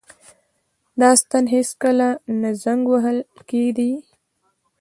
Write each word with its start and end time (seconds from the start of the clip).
دا 0.99 1.09
ستن 1.21 1.43
هیڅکله 1.55 2.09
نه 2.41 2.49
زنګ 2.63 2.81
وهل 2.91 3.17
کیږي. 3.49 3.91